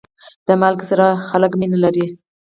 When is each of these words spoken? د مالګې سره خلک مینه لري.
د 0.47 0.49
مالګې 0.61 0.85
سره 0.91 1.07
خلک 1.29 1.51
مینه 1.59 1.77
لري. 1.83 2.05